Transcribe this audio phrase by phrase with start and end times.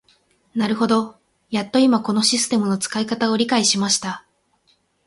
[0.55, 1.19] なるほど、
[1.51, 4.25] やっと今このシステムの使い方を理解しました。